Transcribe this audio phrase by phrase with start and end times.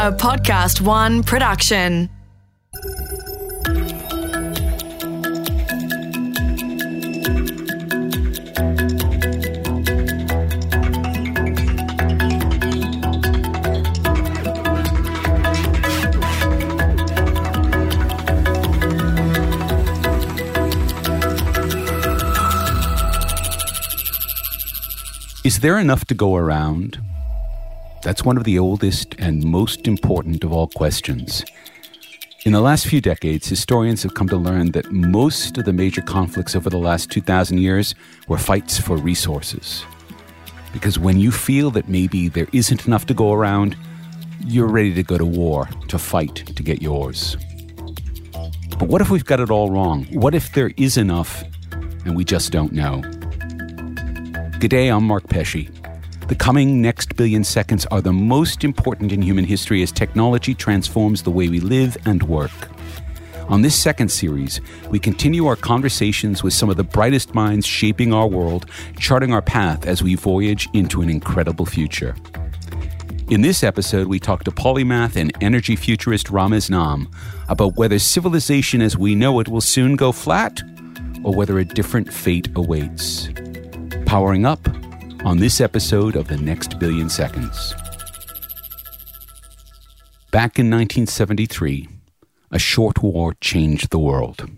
[0.00, 2.08] a Podcast One production.
[25.44, 27.09] Is there enough to go around?
[28.02, 31.44] That's one of the oldest and most important of all questions.
[32.46, 36.00] In the last few decades, historians have come to learn that most of the major
[36.00, 37.94] conflicts over the last 2,000 years
[38.26, 39.84] were fights for resources.
[40.72, 43.76] Because when you feel that maybe there isn't enough to go around,
[44.46, 47.36] you're ready to go to war, to fight to get yours.
[48.78, 50.06] But what if we've got it all wrong?
[50.12, 51.44] What if there is enough
[52.06, 53.02] and we just don't know?
[54.58, 55.68] G'day, I'm Mark Pesce.
[56.30, 61.24] The coming next billion seconds are the most important in human history as technology transforms
[61.24, 62.52] the way we live and work.
[63.48, 68.14] On this second series, we continue our conversations with some of the brightest minds shaping
[68.14, 72.14] our world, charting our path as we voyage into an incredible future.
[73.28, 77.12] In this episode, we talk to polymath and energy futurist Ramez Naam
[77.48, 80.62] about whether civilization as we know it will soon go flat
[81.24, 83.28] or whether a different fate awaits
[84.06, 84.68] powering up
[85.24, 87.74] on this episode of The Next Billion Seconds.
[90.30, 91.88] Back in 1973,
[92.50, 94.48] a short war changed the world.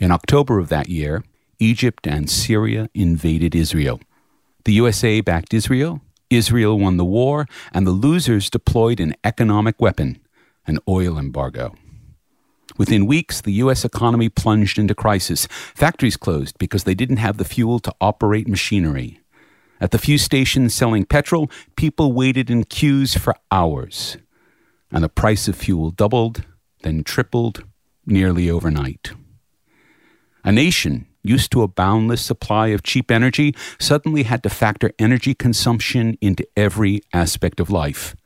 [0.00, 1.22] In October of that year,
[1.60, 4.00] Egypt and Syria invaded Israel.
[4.64, 10.18] The USA backed Israel, Israel won the war, and the losers deployed an economic weapon,
[10.66, 11.76] an oil embargo.
[12.76, 13.84] Within weeks, the U.S.
[13.84, 15.46] economy plunged into crisis.
[15.46, 19.19] Factories closed because they didn't have the fuel to operate machinery.
[19.80, 24.18] At the few stations selling petrol, people waited in queues for hours.
[24.92, 26.44] And the price of fuel doubled,
[26.82, 27.64] then tripled,
[28.04, 29.12] nearly overnight.
[30.44, 35.34] A nation used to a boundless supply of cheap energy suddenly had to factor energy
[35.34, 38.16] consumption into every aspect of life.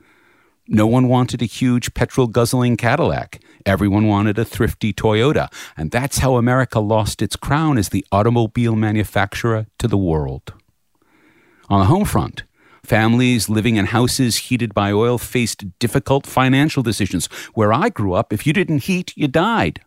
[0.67, 3.39] No one wanted a huge petrol guzzling Cadillac.
[3.65, 5.51] Everyone wanted a thrifty Toyota.
[5.77, 10.53] And that's how America lost its crown as the automobile manufacturer to the world.
[11.69, 12.43] On the home front,
[12.83, 17.25] families living in houses heated by oil faced difficult financial decisions.
[17.53, 19.81] Where I grew up, if you didn't heat, you died.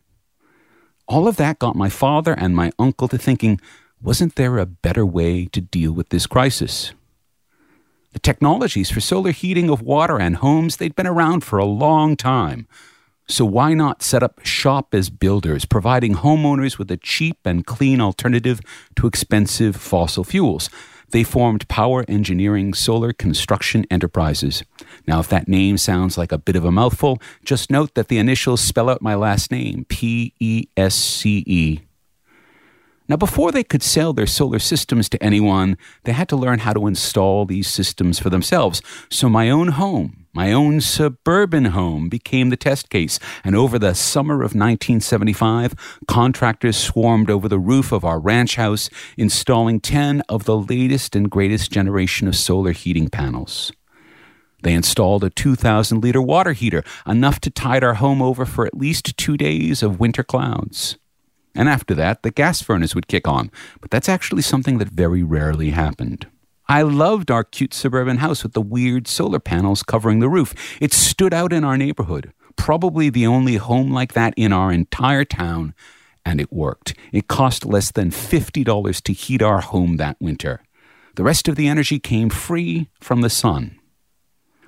[1.06, 3.60] All of that got my father and my uncle to thinking
[4.00, 6.92] wasn't there a better way to deal with this crisis?
[8.12, 12.16] The technologies for solar heating of water and homes, they'd been around for a long
[12.16, 12.68] time.
[13.26, 18.00] So why not set up shop as builders, providing homeowners with a cheap and clean
[18.00, 18.60] alternative
[18.96, 20.70] to expensive fossil fuels?
[21.10, 24.62] They formed Power Engineering Solar Construction Enterprises.
[25.06, 28.18] Now, if that name sounds like a bit of a mouthful, just note that the
[28.18, 31.80] initials spell out my last name, P E S C E.
[33.08, 36.74] Now, before they could sell their solar systems to anyone, they had to learn how
[36.74, 38.82] to install these systems for themselves.
[39.10, 43.18] So, my own home, my own suburban home, became the test case.
[43.42, 48.90] And over the summer of 1975, contractors swarmed over the roof of our ranch house,
[49.16, 53.72] installing 10 of the latest and greatest generation of solar heating panels.
[54.62, 58.76] They installed a 2,000 liter water heater, enough to tide our home over for at
[58.76, 60.98] least two days of winter clouds.
[61.58, 63.50] And after that, the gas furnace would kick on.
[63.80, 66.28] But that's actually something that very rarely happened.
[66.68, 70.54] I loved our cute suburban house with the weird solar panels covering the roof.
[70.80, 75.24] It stood out in our neighborhood, probably the only home like that in our entire
[75.24, 75.74] town,
[76.24, 76.94] and it worked.
[77.10, 80.62] It cost less than $50 to heat our home that winter.
[81.16, 83.80] The rest of the energy came free from the sun.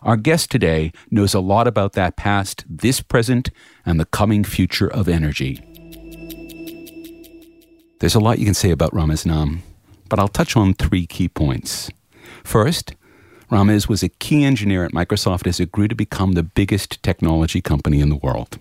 [0.02, 3.50] Our guest today knows a lot about that past, this present,
[3.86, 5.69] and the coming future of energy.
[8.00, 9.58] There's a lot you can say about Ramez Naam,
[10.08, 11.90] but I'll touch on three key points.
[12.42, 12.94] First,
[13.50, 17.60] Ramez was a key engineer at Microsoft as it grew to become the biggest technology
[17.60, 18.58] company in the world.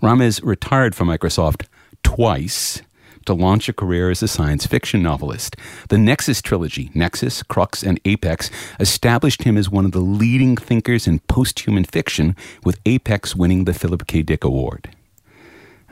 [0.00, 1.66] Ramez retired from Microsoft
[2.04, 2.82] twice
[3.26, 5.56] to launch a career as a science fiction novelist.
[5.88, 8.48] The Nexus trilogy, Nexus, Crux, and Apex,
[8.78, 13.74] established him as one of the leading thinkers in post-human fiction, with Apex winning the
[13.74, 14.22] Philip K.
[14.22, 14.90] Dick Award.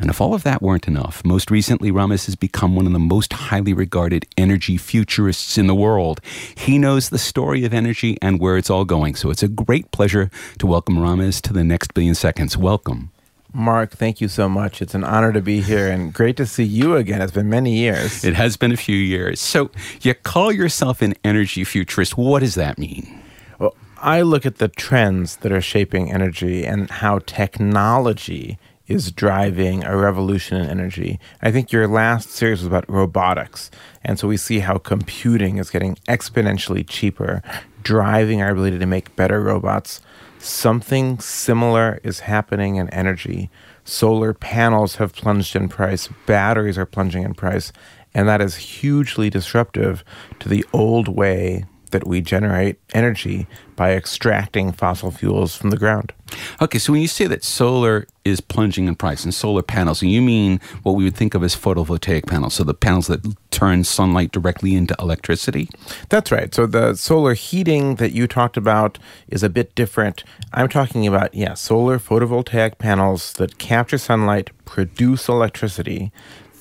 [0.00, 3.00] And if all of that weren't enough, most recently Ramez has become one of the
[3.00, 6.20] most highly regarded energy futurists in the world.
[6.56, 9.16] He knows the story of energy and where it's all going.
[9.16, 12.56] So it's a great pleasure to welcome Ramez to the next billion seconds.
[12.56, 13.10] Welcome.
[13.52, 14.80] Mark, thank you so much.
[14.82, 17.22] It's an honor to be here and great to see you again.
[17.22, 18.22] It's been many years.
[18.22, 19.40] It has been a few years.
[19.40, 19.70] So
[20.02, 22.16] you call yourself an energy futurist.
[22.16, 23.20] What does that mean?
[23.58, 29.84] Well, I look at the trends that are shaping energy and how technology is driving
[29.84, 31.20] a revolution in energy.
[31.42, 33.70] I think your last series was about robotics.
[34.02, 37.42] And so we see how computing is getting exponentially cheaper,
[37.82, 40.00] driving our ability to make better robots.
[40.38, 43.50] Something similar is happening in energy.
[43.84, 47.72] Solar panels have plunged in price, batteries are plunging in price,
[48.14, 50.04] and that is hugely disruptive
[50.40, 53.46] to the old way that we generate energy
[53.76, 56.12] by extracting fossil fuels from the ground.
[56.60, 60.20] Okay, so when you say that solar is plunging in price and solar panels, you
[60.20, 64.32] mean what we would think of as photovoltaic panels, so the panels that turn sunlight
[64.32, 65.68] directly into electricity?
[66.08, 66.54] That's right.
[66.54, 68.98] So the solar heating that you talked about
[69.28, 70.24] is a bit different.
[70.52, 76.12] I'm talking about, yeah, solar photovoltaic panels that capture sunlight, produce electricity.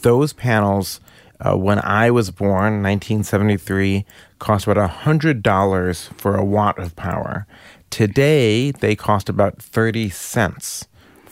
[0.02, 1.02] Those panels
[1.40, 4.06] uh, when I was born, 1973,
[4.40, 7.46] cost about $100 for a watt of power.
[7.90, 10.88] Today, they cost about 30 cents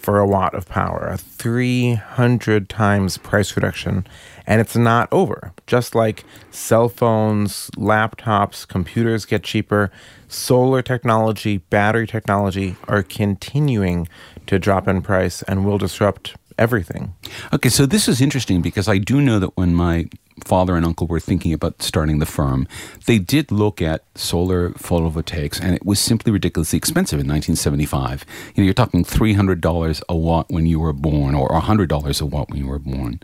[0.05, 4.05] for a watt of power, a 300 times price reduction.
[4.45, 5.51] And it's not over.
[5.65, 9.91] Just like cell phones, laptops, computers get cheaper,
[10.27, 14.07] solar technology, battery technology are continuing
[14.45, 17.15] to drop in price and will disrupt everything.
[17.51, 20.05] Okay, so this is interesting because I do know that when my
[20.43, 22.67] father and uncle were thinking about starting the firm,
[23.05, 28.25] they did look at solar photovoltaics, and it was simply ridiculously expensive in 1975.
[28.53, 32.49] You know, you're talking $300 a watt when you were born, or $100 a watt
[32.49, 33.19] when you were born,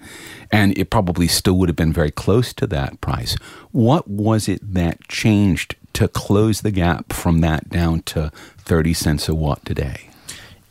[0.52, 3.36] and it probably still would have been very close to that price.
[3.72, 9.28] What was it that changed to close the gap from that down to 30 cents
[9.28, 10.10] a watt today?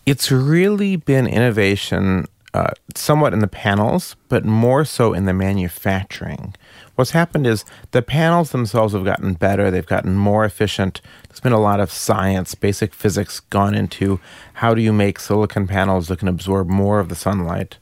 [0.06, 6.54] It's really been innovation uh, somewhat in the panels, but more so in the manufacturing.
[6.96, 11.00] What's happened is the panels themselves have gotten better, they've gotten more efficient.
[11.28, 14.20] There's been a lot of science, basic physics gone into
[14.54, 17.78] how do you make silicon panels that can absorb more of the sunlight.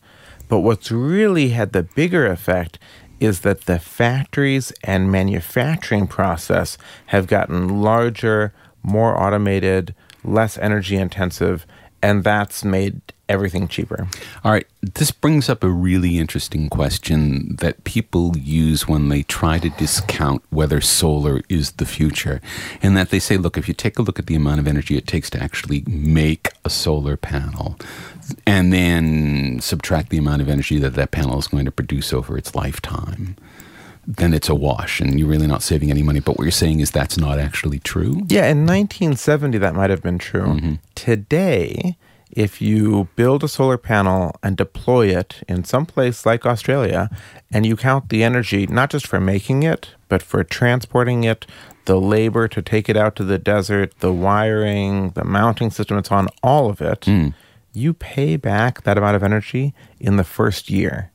[0.48, 2.78] But what's really had the bigger effect
[3.20, 11.66] is that the factories and manufacturing process have gotten larger, more automated, less energy intensive,
[12.02, 14.08] and that's made everything cheaper.
[14.42, 14.66] All right.
[14.80, 20.42] This brings up a really interesting question that people use when they try to discount
[20.50, 22.40] whether solar is the future.
[22.80, 24.96] And that they say, look, if you take a look at the amount of energy
[24.96, 27.76] it takes to actually make a solar panel,
[28.46, 32.36] and then subtract the amount of energy that that panel is going to produce over
[32.36, 33.36] its lifetime,
[34.08, 36.18] then it's a wash and you're really not saving any money.
[36.18, 38.22] But what you're saying is that's not actually true?
[38.28, 40.46] Yeah, in 1970, that might have been true.
[40.46, 40.74] Mm-hmm.
[40.94, 41.98] Today,
[42.30, 47.10] if you build a solar panel and deploy it in some place like Australia,
[47.50, 51.46] and you count the energy not just for making it, but for transporting it,
[51.84, 56.12] the labor to take it out to the desert, the wiring, the mounting system, it's
[56.12, 57.34] on all of it, mm.
[57.74, 61.10] you pay back that amount of energy in the first year.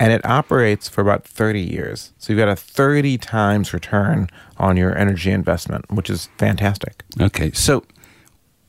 [0.00, 2.12] And it operates for about 30 years.
[2.18, 7.04] So you've got a 30 times return on your energy investment, which is fantastic.
[7.20, 7.52] Okay.
[7.52, 7.84] So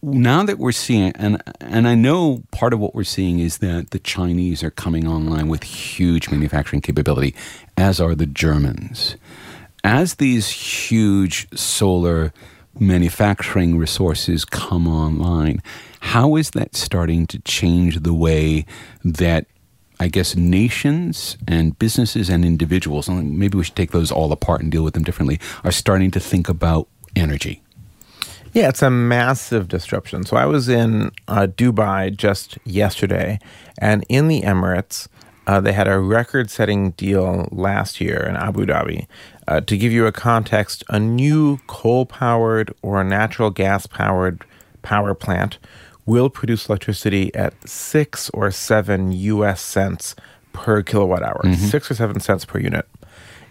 [0.04, 3.92] now that we're seeing and and I know part of what we're seeing is that
[3.92, 7.36] the Chinese are coming online with huge manufacturing capability
[7.78, 9.16] as are the Germans
[9.84, 12.34] as these huge solar
[12.80, 15.62] manufacturing resources come online
[16.00, 18.66] how is that starting to change the way
[19.06, 19.46] that
[20.02, 24.72] I guess nations and businesses and individuals maybe we should take those all apart and
[24.72, 27.62] deal with them differently are starting to think about energy
[28.54, 30.26] yeah, it's a massive disruption.
[30.26, 33.40] So I was in uh, Dubai just yesterday,
[33.78, 35.08] and in the Emirates,
[35.48, 39.08] uh, they had a record setting deal last year in Abu Dhabi.
[39.48, 44.44] Uh, to give you a context, a new coal powered or a natural gas powered
[44.82, 45.58] power plant
[46.06, 50.16] will produce electricity at six or seven US cents
[50.54, 51.54] per kilowatt hour, mm-hmm.
[51.54, 52.88] six or seven cents per unit.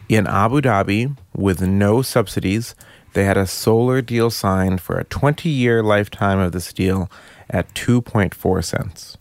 [0.09, 2.75] In Abu Dhabi, with no subsidies,
[3.12, 7.11] they had a solar deal signed for a 20 year lifetime of this deal
[7.49, 9.16] at 2.4 cents.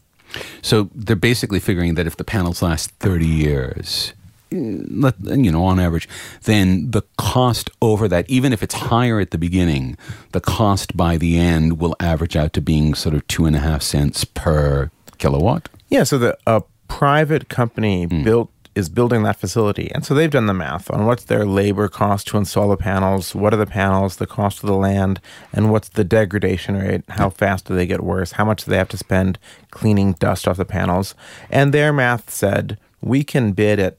[0.62, 4.14] So they're basically figuring that if the panels last 30 years,
[4.52, 6.08] you know, on average,
[6.44, 9.98] then the cost over that, even if it's higher at the beginning,
[10.32, 13.60] the cost by the end will average out to being sort of two and a
[13.60, 15.70] half cents per kilowatt.
[15.90, 16.04] Yeah.
[16.04, 18.24] So the a private company mm.
[18.24, 19.92] built is building that facility.
[19.94, 23.36] And so they've done the math on what's their labor cost to install the panels,
[23.36, 25.20] what are the panels, the cost of the land,
[25.52, 28.78] and what's the degradation rate, how fast do they get worse, how much do they
[28.78, 29.38] have to spend
[29.72, 31.14] cleaning dust off the panels.
[31.50, 33.98] And their math said we can bid at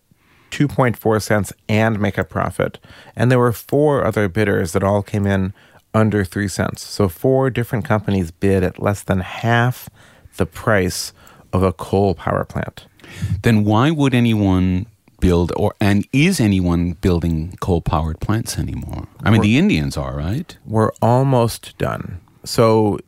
[0.50, 2.78] 2.4 cents and make a profit.
[3.16, 5.52] And there were four other bidders that all came in
[5.94, 6.84] under three cents.
[6.84, 9.88] So four different companies bid at less than half
[10.36, 11.12] the price
[11.52, 12.86] of a coal power plant.
[13.42, 14.86] Then why would anyone
[15.18, 19.06] build or and is anyone building coal powered plants anymore?
[19.22, 20.56] I mean, We're- the Indians are, right?
[20.64, 22.20] We're almost done.
[22.44, 22.98] So,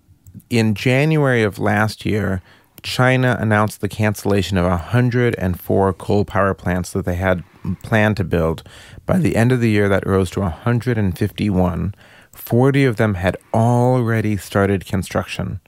[0.51, 2.43] in January of last year,
[2.83, 7.45] China announced the cancellation of 104 coal power plants that they had
[7.83, 8.63] planned to build.
[9.07, 11.95] By the end of the year, that rose to 151.
[12.33, 15.61] 40 of them had already started construction.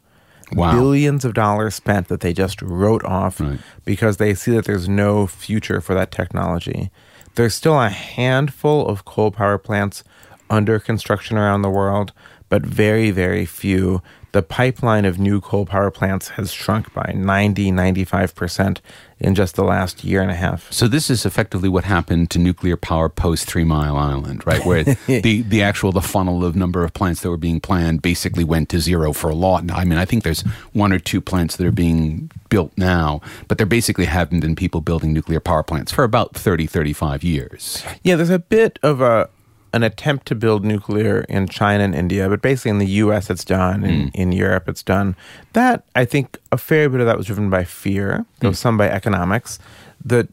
[0.52, 0.72] Wow.
[0.74, 3.58] Billions of dollars spent that they just wrote off Right.
[3.84, 6.90] because they see that there's no future for that technology.
[7.34, 10.04] There's still a handful of coal power plants
[10.50, 12.12] under construction around the world,
[12.48, 14.02] but very, very few.
[14.34, 18.78] The pipeline of new coal power plants has shrunk by 90, 95%
[19.20, 20.72] in just the last year and a half.
[20.72, 24.66] So this is effectively what happened to nuclear power post Three Mile Island, right?
[24.66, 28.42] Where the, the actual the funnel of number of plants that were being planned basically
[28.42, 29.70] went to zero for a lot.
[29.70, 30.40] I mean, I think there's
[30.72, 34.80] one or two plants that are being built now, but there basically haven't been people
[34.80, 37.84] building nuclear power plants for about 30, 35 years.
[38.02, 39.30] Yeah, there's a bit of a
[39.74, 43.28] an attempt to build nuclear in China and India, but basically in the U.S.
[43.28, 44.08] it's done, in, hmm.
[44.14, 45.16] in Europe it's done.
[45.52, 48.54] That I think a fair bit of that was driven by fear, though hmm.
[48.54, 49.58] some by economics.
[50.02, 50.28] The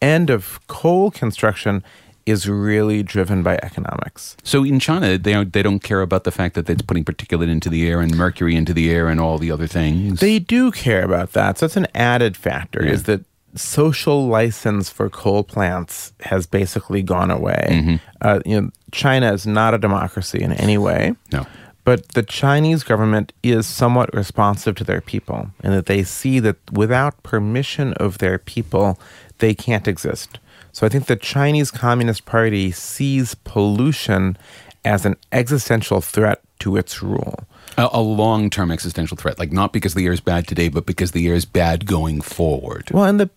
[0.00, 1.84] end of coal construction
[2.24, 4.36] is really driven by economics.
[4.42, 7.48] So in China, they don't, they don't care about the fact that it's putting particulate
[7.48, 10.20] into the air and mercury into the air and all the other things.
[10.20, 11.58] They do care about that.
[11.58, 13.22] So that's an added factor is that
[13.54, 17.98] social license for coal plants has basically gone away.
[18.20, 21.14] Uh, you know, China is not a democracy in any way.
[21.32, 21.46] No.
[21.84, 26.56] But the Chinese government is somewhat responsive to their people and that they see that
[26.70, 29.00] without permission of their people,
[29.38, 30.38] they can't exist.
[30.72, 34.36] So I think the Chinese Communist Party sees pollution
[34.84, 37.46] as an existential threat to its rule.
[37.76, 41.12] A, a long-term existential threat, like not because the air is bad today, but because
[41.12, 42.90] the air is bad going forward.
[42.92, 43.30] Well, and the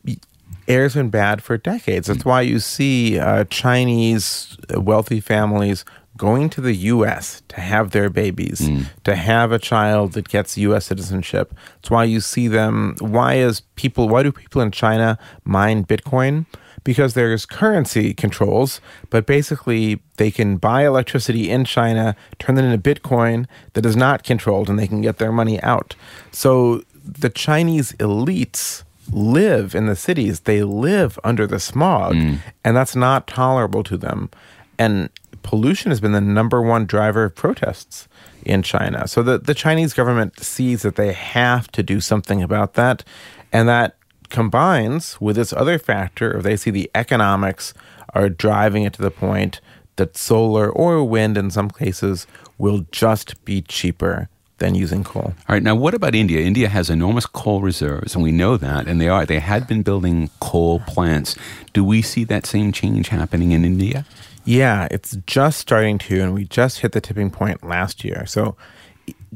[0.68, 2.08] air's been bad for decades.
[2.08, 5.84] That's why you see uh, Chinese uh, wealthy families
[6.18, 7.42] going to the U.S.
[7.48, 8.70] to have their babies,
[9.06, 10.86] to have a child that gets U.S.
[10.86, 11.54] citizenship.
[11.78, 12.96] That's why you see them.
[13.00, 14.08] Why is people?
[14.08, 16.46] Why do people in China mine Bitcoin?
[16.84, 22.78] Because there's currency controls, but basically they can buy electricity in China, turn it into
[22.78, 25.96] Bitcoin that is not controlled, and they can get their money out.
[26.32, 30.42] So the Chinese elites live in the cities.
[30.42, 32.40] They live under the smog, mm.
[32.64, 34.30] and that's not tolerable to them.
[34.80, 35.10] And
[35.44, 38.08] pollution has been the number one driver of protests
[38.46, 39.08] in China.
[39.08, 43.04] So the, the Chinese government sees that they have to do something about that.
[43.52, 43.96] And that
[44.32, 47.74] combines with this other factor of they see the economics
[48.14, 49.62] are driving it to the point
[49.98, 52.26] that solar or wind in some cases
[52.58, 55.34] will just be cheaper than using coal.
[55.50, 56.40] All right, now what about India?
[56.40, 59.82] India has enormous coal reserves, and we know that, and they are they had been
[59.82, 61.36] building coal plants.
[61.74, 64.06] Do we see that same change happening in India?
[64.46, 68.26] Yeah, it's just starting to, and we just hit the tipping point last year.
[68.26, 68.56] So,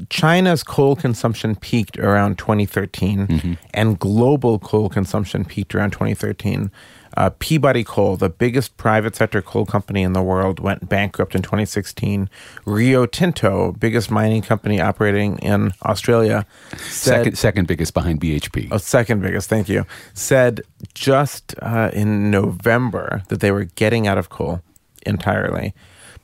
[0.10, 6.70] China's coal consumption peaked around 2013, and global coal consumption peaked around 2013.
[7.18, 11.42] Uh, Peabody Coal, the biggest private sector coal company in the world, went bankrupt in
[11.42, 12.30] 2016.
[12.66, 16.46] Rio Tinto, biggest mining company operating in Australia,
[16.78, 18.68] said, Second second biggest behind BHP.
[18.72, 19.86] Oh, second biggest, thank you.
[20.14, 20.62] Said
[20.94, 24.62] just uh, in November that they were getting out of coal
[25.06, 25.74] entirely.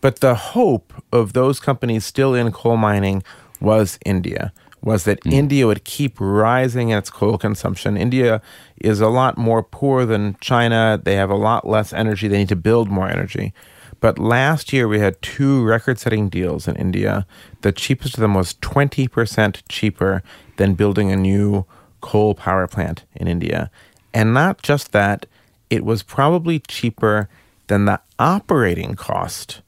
[0.01, 3.23] But the hope of those companies still in coal mining
[3.61, 4.51] was India,
[4.81, 5.31] was that hmm.
[5.31, 7.97] India would keep rising in its coal consumption.
[7.97, 8.41] India
[8.79, 10.99] is a lot more poor than China.
[11.01, 12.27] They have a lot less energy.
[12.27, 13.53] They need to build more energy.
[13.99, 17.27] But last year we had two record setting deals in India.
[17.61, 20.23] The cheapest of them was 20% cheaper
[20.57, 21.65] than building a new
[22.01, 23.69] coal power plant in India.
[24.11, 25.27] And not just that,
[25.69, 27.29] it was probably cheaper
[27.67, 29.61] than the operating cost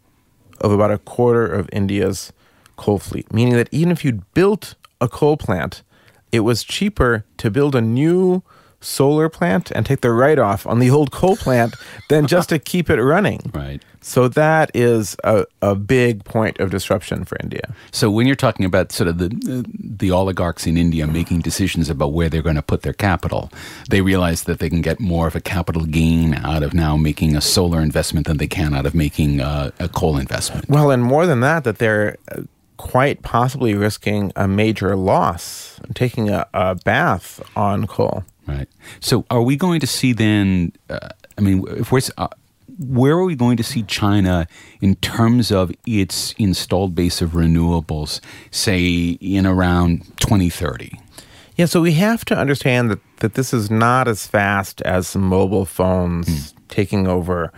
[0.60, 2.34] of about a quarter of India's
[2.84, 5.84] coal fleet, meaning that even if you'd built a coal plant,
[6.34, 8.44] it was cheaper to build a new
[8.82, 11.76] solar plant and take the write off on the old coal plant
[12.10, 13.40] than just to keep it running.
[13.54, 13.84] Right.
[14.02, 17.74] So that is a, a big point of disruption for India.
[17.92, 19.30] So when you're talking about sort of the
[19.80, 23.50] the oligarchs in India making decisions about where they're going to put their capital,
[23.90, 27.38] they realize that they can get more of a capital gain out of now making
[27.38, 30.68] a solar investment than they can out of making uh, a coal investment.
[30.68, 32.18] Well, and more than that, that they're
[32.78, 38.24] quite possibly risking a major loss, taking a, a bath on coal.
[38.48, 38.68] Right.
[39.00, 40.74] So are we going to see then?
[40.90, 42.28] Uh, I mean, if we're uh,
[42.80, 44.48] where are we going to see China
[44.82, 48.20] in terms of its installed base of renewables,
[48.52, 51.00] say in around 2030?
[51.56, 55.66] Yeah, so we have to understand that, that this is not as fast as mobile
[55.66, 56.54] phones mm.
[56.68, 57.54] taking over.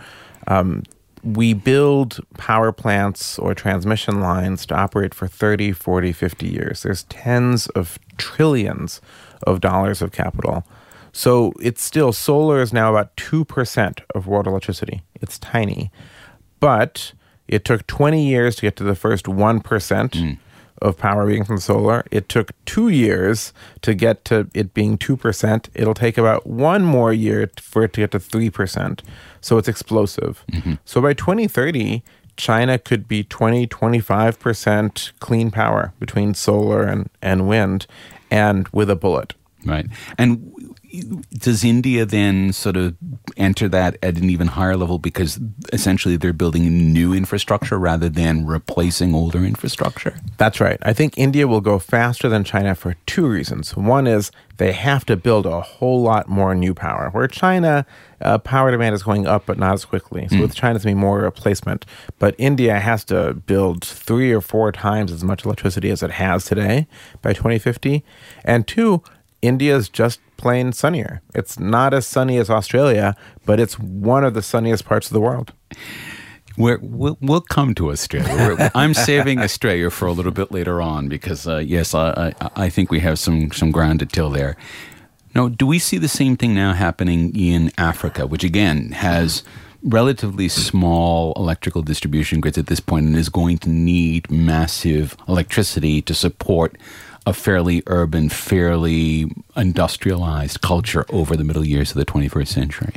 [0.46, 0.82] Um,
[1.26, 6.82] we build power plants or transmission lines to operate for 30, 40, 50 years.
[6.82, 9.00] There's tens of trillions
[9.42, 10.64] of dollars of capital.
[11.12, 15.02] So it's still, solar is now about 2% of world electricity.
[15.16, 15.90] It's tiny.
[16.60, 17.12] But
[17.48, 19.62] it took 20 years to get to the first 1%.
[19.62, 20.38] Mm
[20.82, 22.04] of power being from solar.
[22.10, 23.52] It took two years
[23.82, 25.68] to get to it being 2%.
[25.74, 29.00] It'll take about one more year for it to get to 3%.
[29.40, 30.44] So it's explosive.
[30.52, 30.74] Mm-hmm.
[30.84, 32.02] So by 2030,
[32.36, 37.86] China could be 20, 25% clean power between solar and, and wind
[38.30, 39.34] and with a bullet.
[39.64, 39.86] Right.
[40.18, 40.75] And
[41.30, 42.96] does India then sort of
[43.36, 45.38] enter that at an even higher level because
[45.72, 50.16] essentially they're building new infrastructure rather than replacing older infrastructure?
[50.38, 50.78] That's right.
[50.82, 53.76] I think India will go faster than China for two reasons.
[53.76, 57.84] One is they have to build a whole lot more new power, where China
[58.20, 60.26] uh, power demand is going up, but not as quickly.
[60.28, 60.40] So mm.
[60.42, 61.84] with China, it's going to be more replacement.
[62.18, 66.44] But India has to build three or four times as much electricity as it has
[66.44, 66.86] today
[67.22, 68.02] by 2050.
[68.44, 69.02] And two,
[69.42, 71.22] India is just plain sunnier.
[71.34, 75.20] It's not as sunny as Australia, but it's one of the sunniest parts of the
[75.20, 75.52] world.
[76.56, 78.70] we will we'll come to Australia.
[78.74, 82.68] I'm saving Australia for a little bit later on because, uh, yes, I, I, I,
[82.70, 84.56] think we have some, some ground to till there.
[85.34, 89.42] Now, do we see the same thing now happening in Africa, which again has
[89.82, 96.02] relatively small electrical distribution grids at this point and is going to need massive electricity
[96.02, 96.76] to support
[97.26, 102.94] a fairly urban, fairly industrialized culture over the middle years of the 21st century.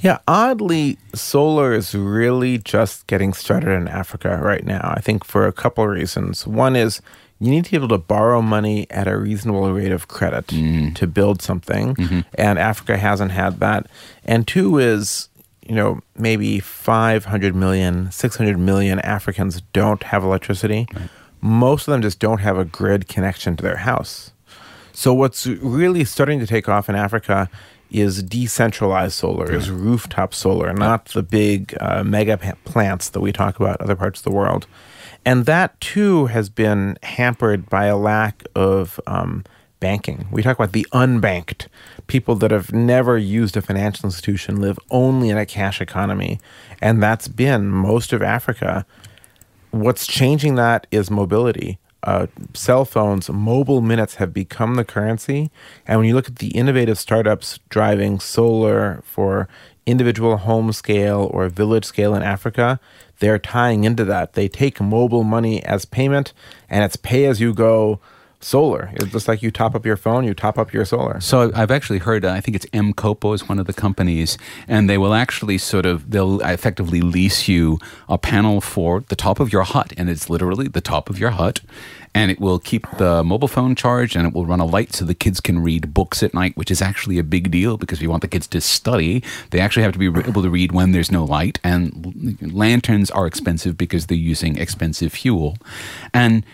[0.00, 4.92] Yeah, oddly, solar is really just getting started in Africa right now.
[4.96, 6.46] I think for a couple of reasons.
[6.46, 7.02] One is
[7.38, 10.94] you need to be able to borrow money at a reasonable rate of credit mm.
[10.94, 12.20] to build something, mm-hmm.
[12.34, 13.86] and Africa hasn't had that.
[14.24, 15.28] And two is
[15.66, 20.88] you know, maybe 500 million, 600 million Africans don't have electricity.
[20.92, 21.08] Right
[21.40, 24.32] most of them just don't have a grid connection to their house.
[24.92, 27.48] So what's really starting to take off in Africa
[27.90, 33.58] is decentralized solar, is rooftop solar, not the big uh, mega plants that we talk
[33.58, 34.66] about other parts of the world.
[35.24, 39.44] And that too has been hampered by a lack of um,
[39.80, 40.28] banking.
[40.30, 41.66] We talk about the unbanked
[42.06, 46.40] people that have never used a financial institution, live only in a cash economy.
[46.80, 48.86] And that's been most of Africa
[49.70, 51.78] what's changing that is mobility.
[52.02, 55.50] Uh, cell phones, mobile minutes have become the currency.
[55.86, 59.48] And when you look at the innovative startups driving solar for
[59.84, 62.80] individual home scale or village scale in Africa,
[63.18, 64.32] they're tying into that.
[64.32, 66.32] They take mobile money as payment
[66.70, 68.00] and it's pay as you go
[68.40, 68.90] solar.
[68.94, 71.20] It's just like you top up your phone, you top up your solar.
[71.20, 74.88] So I've actually heard, uh, I think it's M-KOPA is one of the companies, and
[74.88, 79.52] they will actually sort of, they'll effectively lease you a panel for the top of
[79.52, 81.60] your hut, and it's literally the top of your hut.
[82.12, 85.04] And it will keep the mobile phone charged and it will run a light so
[85.04, 88.10] the kids can read books at night, which is actually a big deal because you
[88.10, 91.12] want the kids to study, they actually have to be able to read when there's
[91.12, 91.60] no light.
[91.62, 95.56] And lanterns are expensive because they're using expensive fuel.
[96.12, 96.44] And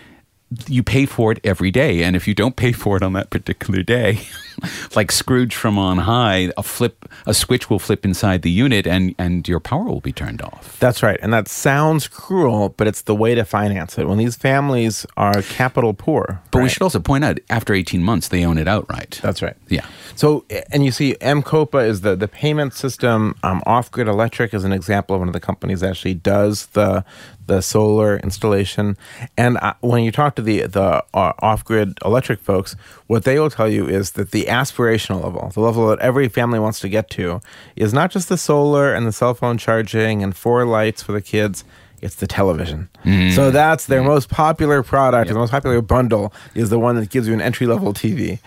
[0.67, 2.03] you pay for it every day.
[2.03, 4.21] And if you don't pay for it on that particular day,
[4.95, 9.13] like Scrooge from on high, a flip, a switch will flip inside the unit, and
[9.17, 10.79] and your power will be turned off.
[10.79, 14.07] That's right, and that sounds cruel, but it's the way to finance it.
[14.07, 16.63] When these families are capital poor, but right?
[16.63, 19.19] we should also point out, after eighteen months, they own it outright.
[19.21, 19.55] That's right.
[19.67, 19.85] Yeah.
[20.15, 23.35] So, and you see, M-KOPA is the the payment system.
[23.43, 26.67] Um, Off Grid Electric is an example of one of the companies that actually does
[26.67, 27.03] the
[27.47, 28.97] the solar installation.
[29.37, 32.75] And uh, when you talk to the the uh, off grid electric folks,
[33.07, 36.59] what they will tell you is that the aspirational level, the level that every family
[36.59, 37.41] wants to get to,
[37.75, 41.21] is not just the solar and the cell phone charging and four lights for the
[41.21, 41.63] kids.
[41.99, 42.89] It's the television.
[43.03, 43.33] Mm.
[43.33, 44.05] So that's their mm.
[44.05, 45.33] most popular product, yep.
[45.33, 48.39] the most popular bundle is the one that gives you an entry level TV.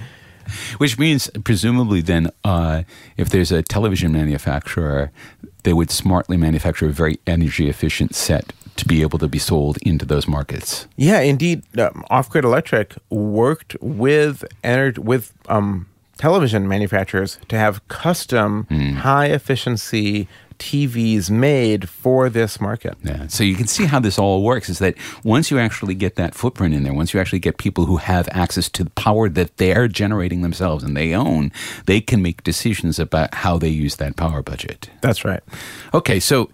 [0.79, 2.83] Which means, presumably, then, uh,
[3.17, 5.11] if there's a television manufacturer,
[5.63, 9.79] they would smartly manufacture a very energy efficient set to be able to be sold
[9.83, 10.87] into those markets.
[10.97, 11.63] Yeah, indeed.
[11.79, 15.87] Um, Off Grid Electric worked with ener- with um,
[16.19, 18.95] television manufacturers to have custom mm.
[18.95, 20.29] high efficiency
[20.61, 22.95] TVs made for this market.
[23.03, 23.27] Yeah.
[23.29, 26.35] So you can see how this all works is that once you actually get that
[26.35, 29.57] footprint in there, once you actually get people who have access to the power that
[29.57, 31.51] they're generating themselves and they own,
[31.87, 34.91] they can make decisions about how they use that power budget.
[35.01, 35.43] That's right.
[35.95, 36.51] Okay, so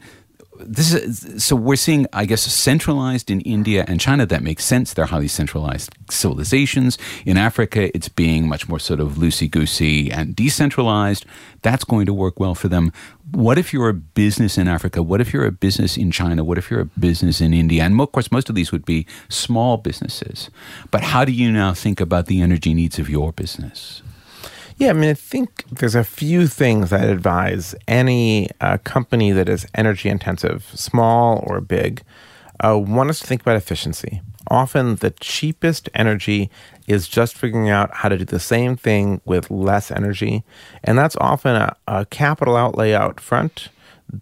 [0.60, 4.26] this is so we're seeing, I guess, centralized in India and China.
[4.26, 4.92] That makes sense.
[4.92, 6.98] They're highly centralized civilizations.
[7.24, 11.26] In Africa, it's being much more sort of loosey goosey and decentralized.
[11.62, 12.92] That's going to work well for them.
[13.32, 15.02] What if you're a business in Africa?
[15.02, 16.44] What if you're a business in China?
[16.44, 17.82] What if you're a business in India?
[17.82, 20.50] And of course, most of these would be small businesses.
[20.90, 24.02] But how do you now think about the energy needs of your business?
[24.78, 29.48] Yeah, I mean, I think there's a few things I'd advise any uh, company that
[29.48, 32.02] is energy intensive, small or big.
[32.60, 34.20] Uh, one is to think about efficiency.
[34.48, 36.50] Often the cheapest energy
[36.86, 40.44] is just figuring out how to do the same thing with less energy.
[40.84, 43.70] And that's often a, a capital outlay out front,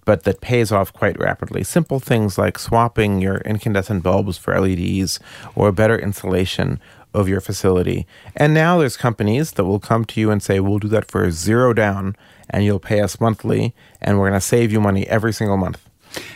[0.04, 1.64] but that pays off quite rapidly.
[1.64, 5.18] Simple things like swapping your incandescent bulbs for LEDs
[5.56, 6.80] or better insulation
[7.14, 8.06] of your facility.
[8.36, 11.30] And now there's companies that will come to you and say, we'll do that for
[11.30, 12.16] zero down
[12.50, 15.88] and you'll pay us monthly and we're going to save you money every single month.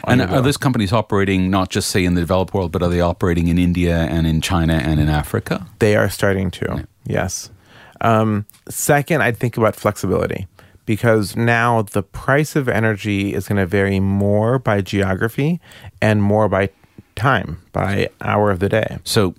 [0.05, 3.01] And are those companies operating not just, say, in the developed world, but are they
[3.01, 5.67] operating in India and in China and in Africa?
[5.79, 6.83] They are starting to, yeah.
[7.07, 7.51] yes.
[8.01, 10.49] Um, second, I'd think about flexibility
[10.87, 15.61] because now the price of energy is going to vary more by geography
[16.01, 16.71] and more by
[17.15, 18.99] time, by hour of the day.
[19.05, 19.35] So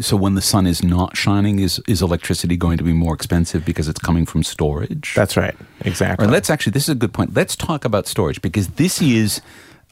[0.00, 3.64] so when the sun is not shining, is is electricity going to be more expensive
[3.64, 5.14] because it's coming from storage?
[5.14, 5.54] That's right.
[5.82, 6.26] Exactly.
[6.26, 6.72] Right, let's actually.
[6.72, 7.34] This is a good point.
[7.34, 9.40] Let's talk about storage because this is.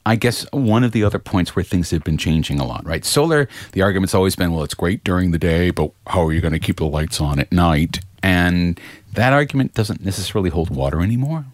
[0.06, 3.06] I guess one of the other points where things have been changing a lot, right?
[3.06, 6.42] Solar, the argument's always been, well, it's great during the day, but how are you
[6.42, 8.00] going to keep the lights on at night?
[8.22, 8.78] And
[9.14, 11.46] that argument doesn't necessarily hold water anymore.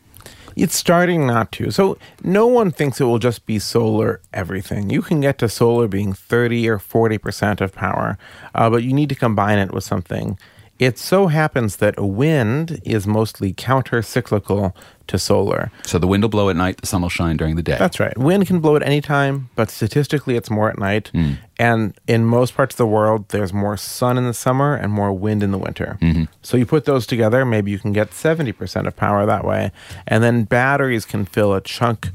[0.56, 1.70] It's starting not to.
[1.70, 4.90] So no one thinks it will just be solar everything.
[4.90, 8.18] You can get to solar being 30 or 40% of power,
[8.54, 10.38] uh, but you need to combine it with something.
[10.80, 14.74] It so happens that wind is mostly counter cyclical
[15.08, 15.70] to solar.
[15.84, 17.76] So the wind will blow at night, the sun will shine during the day.
[17.78, 18.16] That's right.
[18.16, 21.10] Wind can blow at any time, but statistically it's more at night.
[21.12, 21.36] Mm.
[21.58, 25.12] And in most parts of the world, there's more sun in the summer and more
[25.12, 25.98] wind in the winter.
[26.00, 26.24] Mm-hmm.
[26.40, 29.72] So you put those together, maybe you can get 70% of power that way.
[30.06, 32.08] And then batteries can fill a chunk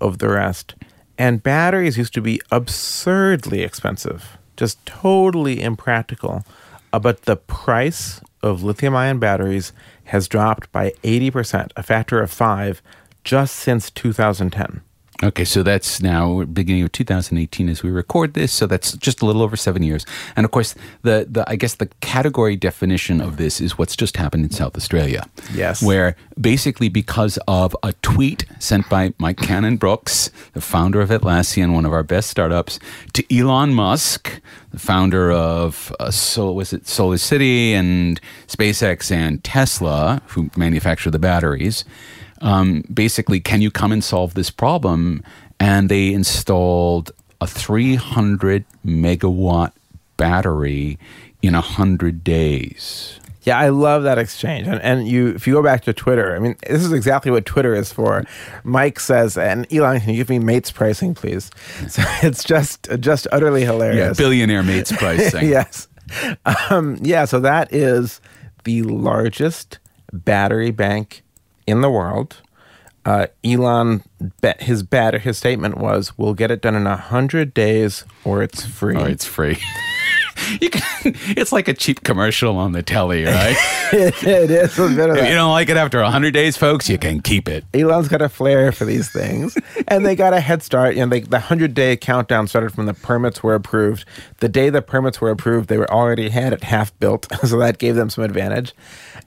[0.00, 0.76] of the rest.
[1.18, 6.44] And batteries used to be absurdly expensive, just totally impractical.
[6.92, 9.72] Uh, but the price of lithium ion batteries
[10.04, 12.82] has dropped by 80%, a factor of five,
[13.24, 14.82] just since 2010.
[15.22, 18.52] Okay, so that's now beginning of 2018 as we record this.
[18.52, 20.04] So that's just a little over seven years.
[20.34, 24.16] And of course, the, the I guess the category definition of this is what's just
[24.16, 25.28] happened in South Australia.
[25.54, 25.80] Yes.
[25.80, 31.72] Where basically because of a tweet sent by Mike Cannon Brookes, the founder of Atlassian,
[31.72, 32.80] one of our best startups,
[33.12, 34.40] to Elon Musk,
[34.72, 41.10] the founder of uh, Sol, was it Solar City and SpaceX and Tesla, who manufacture
[41.10, 41.84] the batteries
[42.42, 45.22] um, basically, can you come and solve this problem?
[45.58, 49.72] And they installed a 300 megawatt
[50.16, 50.98] battery
[51.40, 53.18] in 100 days.
[53.42, 54.68] Yeah, I love that exchange.
[54.68, 57.44] And, and you, if you go back to Twitter, I mean, this is exactly what
[57.44, 58.24] Twitter is for.
[58.62, 61.50] Mike says, and Elon, can you give me mates pricing, please?
[61.88, 64.18] So it's just, just utterly hilarious.
[64.18, 65.48] Yeah, billionaire mates pricing.
[65.48, 65.88] yes.
[66.70, 68.20] Um, yeah, so that is
[68.64, 69.78] the largest
[70.12, 71.22] battery bank
[71.66, 72.40] in the world.
[73.04, 74.02] Uh, Elon
[74.40, 78.42] bet his bet his statement was, "We'll get it done in a hundred days, or
[78.42, 79.58] it's free." Or it's free.
[80.60, 80.82] you can,
[81.36, 83.56] it's like a cheap commercial on the telly, right?
[83.92, 86.88] it, it is a bit of If you don't like it after 100 days, folks,
[86.88, 87.64] you can keep it.
[87.74, 89.56] Elon's got a flair for these things,
[89.88, 90.94] and they got a head start.
[90.94, 94.04] You know, they, the hundred day countdown started from the permits were approved.
[94.38, 97.78] The day the permits were approved, they were already had it half built, so that
[97.78, 98.72] gave them some advantage.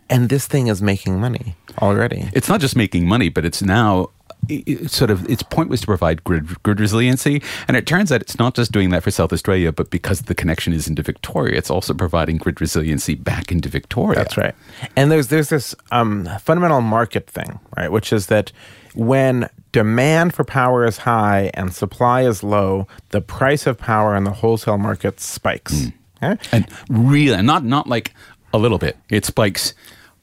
[0.10, 2.30] And this thing is making money already.
[2.34, 4.10] It's not just making money, but it's now
[4.50, 8.22] it, sort of its point was to provide grid, grid resiliency, and it turns out
[8.22, 11.58] it's not just doing that for South Australia, but because the connection is into Victoria,
[11.58, 14.16] it's also providing grid resiliency back into Victoria.
[14.16, 14.56] That's right.
[14.96, 18.52] And there's there's this um, fundamental market thing, right, which is that
[18.96, 24.24] when demand for power is high and supply is low, the price of power in
[24.24, 25.74] the wholesale market spikes.
[25.74, 25.94] Mm.
[26.24, 26.42] Okay?
[26.52, 28.14] And really, not not like
[28.54, 28.98] a little bit.
[29.10, 29.74] It spikes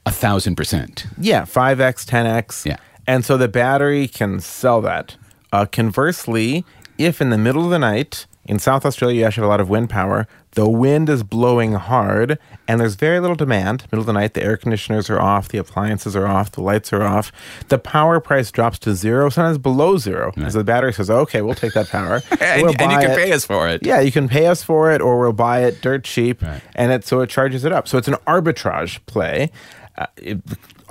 [0.07, 1.07] a thousand percent.
[1.19, 2.67] Yeah, 5x, 10x.
[2.67, 2.77] Yeah.
[3.07, 5.17] And so the battery can sell that.
[5.53, 6.65] Uh, conversely,
[6.99, 9.61] if in the middle of the night In South Australia, you actually have a lot
[9.61, 10.27] of wind power.
[10.53, 13.85] The wind is blowing hard, and there's very little demand.
[13.93, 16.93] Middle of the night, the air conditioners are off, the appliances are off, the lights
[16.93, 17.31] are off.
[17.69, 21.55] The power price drops to zero, sometimes below zero, because the battery says, "Okay, we'll
[21.55, 23.87] take that power, and, we'll and you can it." pay us for it.
[23.87, 26.61] Yeah, you can pay us for it, or we'll buy it dirt cheap, Right.
[26.75, 27.87] and it so it charges it up.
[27.87, 29.53] So it's an arbitrage play,
[29.97, 30.39] uh, it,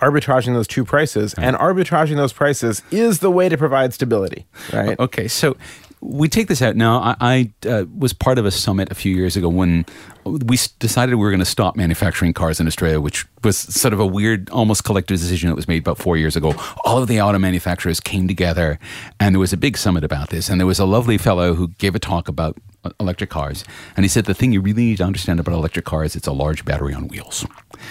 [0.02, 5.00] arbitraging those two prices, and arbitraging those prices is the way to provide stability, right?
[5.00, 5.56] Okay, so
[6.02, 6.98] we take this out now.
[6.98, 9.86] I, I uh, was part of a summit a few years ago when
[10.26, 14.00] we decided we were going to stop manufacturing cars in Australia, which was sort of
[14.00, 16.54] a weird, almost collective decision that was made about four years ago.
[16.84, 18.80] All of the auto manufacturers came together,
[19.20, 20.50] and there was a big summit about this.
[20.50, 23.64] And there was a lovely fellow who gave a talk about uh, electric cars,
[23.96, 26.32] and he said the thing you really need to understand about electric cars it's a
[26.32, 27.46] large battery on wheels.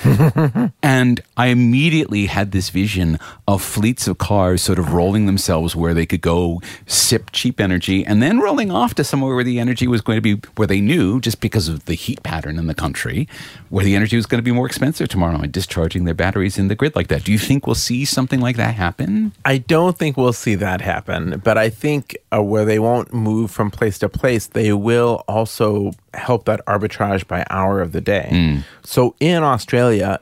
[0.82, 5.94] And I immediately had this vision of fleets of cars sort of rolling themselves where
[5.94, 9.86] they could go sip cheap energy and then rolling off to somewhere where the energy
[9.86, 12.74] was going to be where they knew, just because of the heat pattern in the
[12.74, 13.28] country,
[13.68, 16.68] where the energy was going to be more expensive tomorrow and discharging their batteries in
[16.68, 17.24] the grid like that.
[17.24, 19.32] Do you think we'll see something like that happen?
[19.44, 23.50] I don't think we'll see that happen, but I think uh, where they won't move
[23.50, 28.62] from place to place, they will also help that arbitrage by hour of the day.
[28.82, 29.79] So in Australia,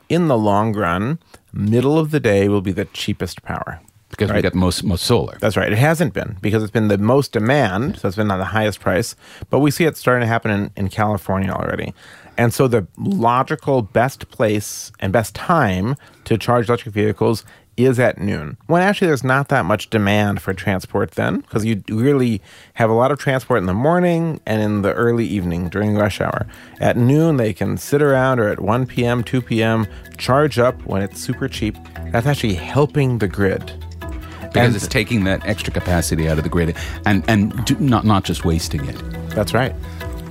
[0.09, 1.19] in the long run,
[1.53, 3.81] middle of the day will be the cheapest power.
[4.11, 4.43] Because we Right.
[4.43, 5.37] got most most solar.
[5.39, 5.71] That's right.
[5.71, 8.81] It hasn't been because it's been the most demand, so it's been on the highest
[8.81, 9.15] price.
[9.51, 11.93] But we see it starting to happen in, in California already.
[12.39, 15.95] And so the logical best place and best time
[16.25, 17.45] to charge electric vehicles
[17.79, 18.57] is at noon.
[18.67, 22.43] When actually there's not that much demand for transport then, because you really
[22.75, 26.21] have a lot of transport in the morning and in the early evening during rush
[26.21, 26.47] hour.
[26.81, 29.87] At noon, they can sit around or at 1 p.m., 2 p.m.,
[30.17, 31.77] charge up when it's super cheap.
[32.13, 33.73] That's actually helping the grid.
[34.01, 38.05] Because And- it's taking that extra capacity out of the grid and, and do, not,
[38.05, 38.97] not just wasting it.
[39.31, 39.75] That's right.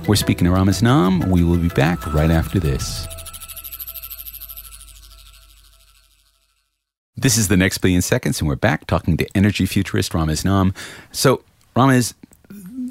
[0.08, 1.28] We're speaking to Ramez Naam.
[1.28, 3.06] We will be back right after this.
[7.20, 10.72] This is the next billion seconds, and we're back talking to energy futurist Ramez Naam.
[11.10, 11.42] So,
[11.74, 12.14] Ramez,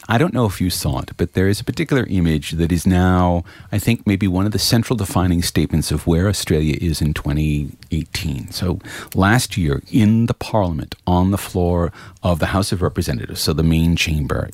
[0.10, 2.86] I don't know if you saw it, but there is a particular image that is
[2.86, 7.13] now, I think, maybe one of the central defining statements of where Australia is in
[7.13, 8.52] 2018.
[8.52, 8.80] So,
[9.16, 13.63] last year in the Parliament, on the floor of the House of Representatives, so the
[13.63, 14.50] main chamber,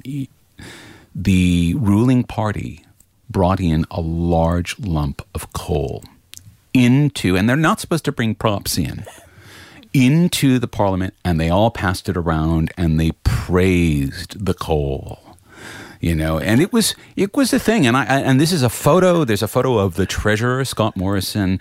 [1.16, 2.86] the ruling party
[3.28, 6.04] brought in a large lump of coal
[6.76, 9.04] into, and they're not supposed to bring props in,
[9.94, 15.20] into the parliament, and they all passed it around and they praised the coal.
[16.00, 18.70] You know, and it was it was a thing, and I and this is a
[18.70, 19.24] photo.
[19.24, 21.60] There's a photo of the treasurer Scott Morrison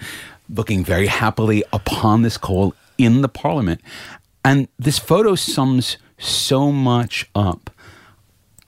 [0.49, 3.81] looking very happily upon this coal in the parliament,
[4.45, 7.71] and this photo sums so much up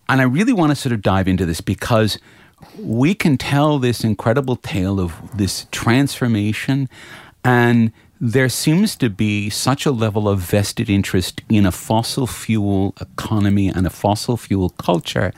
[0.08, 2.18] and I really want to sort of dive into this because
[2.78, 6.88] we can tell this incredible tale of this transformation,
[7.44, 12.94] and there seems to be such a level of vested interest in a fossil fuel
[13.00, 15.32] economy and a fossil fuel culture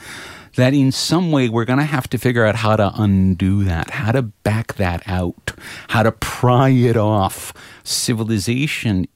[0.56, 3.90] that in some way we're going to have to figure out how to undo that,
[3.90, 5.52] how to back that out,
[5.88, 7.52] how to pry it off
[7.84, 9.06] civilization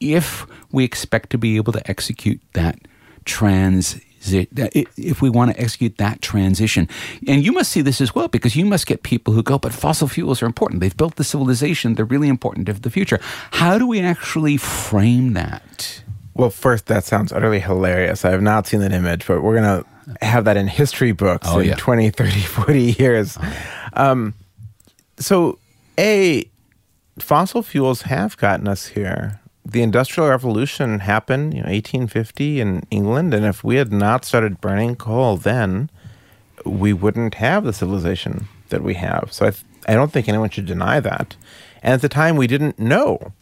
[0.00, 2.78] if we expect to be able to execute that
[3.24, 6.88] trans if we want to execute that transition
[7.26, 9.72] and you must see this as well because you must get people who go but
[9.72, 13.18] fossil fuels are important they've built the civilization they're really important to the future
[13.52, 16.02] how do we actually frame that
[16.34, 18.24] Well, first, that sounds utterly hilarious.
[18.24, 21.48] I have not seen that image, but we're going to have that in history books
[21.50, 21.74] Oh, in yeah.
[21.76, 23.36] 20, 30, 40 years.
[23.94, 24.34] Um,
[25.18, 25.58] so,
[25.98, 26.48] A,
[27.18, 29.37] fossil fuels have gotten us here.
[29.68, 34.62] The Industrial Revolution happened, you know, 1850 in England, and if we had not started
[34.62, 35.90] burning coal then,
[36.64, 39.28] we wouldn't have the civilization that we have.
[39.30, 41.36] So I, th- I don't think anyone should deny that.
[41.82, 43.34] And at the time, we didn't know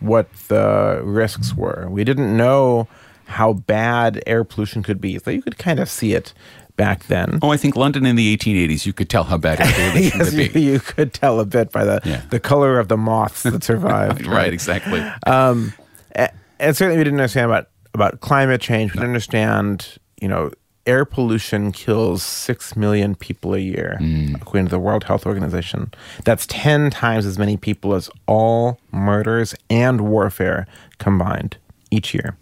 [0.00, 1.88] what the risks were.
[1.88, 2.86] We didn't know
[3.24, 5.18] how bad air pollution could be.
[5.18, 6.34] So you could kind of see it
[6.80, 7.38] back then.
[7.42, 10.32] oh i think london in the 1880s you could tell how bad air pollution yes,
[10.32, 12.22] you, be you could tell a bit by the, Yeah.
[12.30, 14.26] the color of the moths that survived.
[14.26, 15.72] right exactly um,
[16.16, 18.92] a- and certainly we didn't understand about about climate change.
[18.92, 20.52] We didn't understand, you know,
[20.86, 23.98] air pollution kills six million people a year,
[24.36, 25.90] according to the World Health Organization.
[26.24, 31.56] That's ten times as many people as all murders and warfare combined
[31.90, 32.36] each year.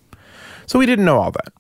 [0.67, 1.51] So we didn't know all that.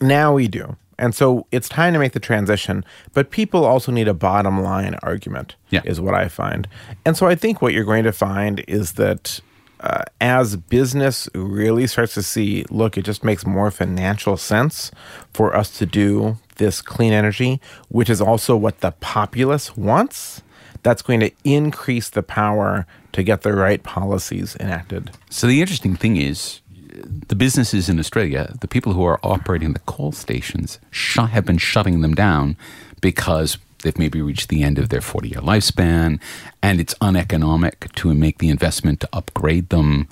[0.00, 0.76] Now we do.
[0.98, 4.96] And so it's time to make the transition, but people also need a bottom line
[5.02, 5.80] argument, Yeah.
[5.84, 6.68] is what I find.
[7.04, 9.40] And so I think what you're going to find is that
[9.80, 14.92] uh, as business really starts to see, look, it just makes more financial sense
[15.34, 20.42] for us to do this clean energy, which is also what the populace wants,
[20.84, 25.10] that's going to increase the power to get the right policies enacted.
[25.30, 26.60] So the interesting thing is,
[26.92, 31.58] the businesses in Australia, the people who are operating the coal stations, sh- have been
[31.58, 32.56] shutting them down
[33.00, 36.20] because they've maybe reached the end of their 40 year lifespan
[36.62, 40.08] and it's uneconomic to make the investment to upgrade them.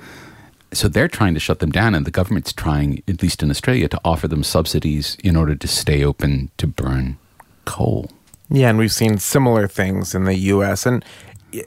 [0.72, 3.88] So they're trying to shut them down, and the government's trying, at least in Australia,
[3.88, 7.18] to offer them subsidies in order to stay open to burn
[7.64, 8.08] coal.
[8.48, 10.86] Yeah, and we've seen similar things in the US.
[10.86, 11.04] And
[11.52, 11.62] eh,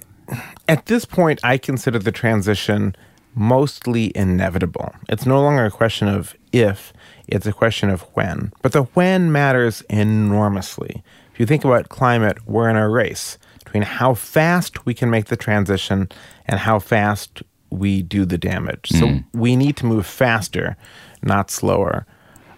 [0.69, 2.95] at this point, I consider the transition
[3.35, 4.93] mostly inevitable.
[5.09, 6.93] It's no longer a question of if,
[7.27, 8.51] it's a question of when.
[8.61, 11.03] But the when matters enormously.
[11.33, 15.25] If you think about climate, we're in a race between how fast we can make
[15.25, 16.09] the transition
[16.45, 17.41] and how fast
[17.71, 18.89] we do the damage.
[18.91, 20.77] So we need to move faster,
[21.23, 22.05] not slower.